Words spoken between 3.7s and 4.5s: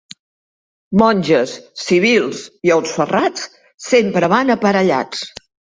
sempre